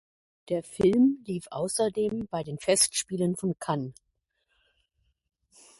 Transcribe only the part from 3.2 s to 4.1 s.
von Cannes.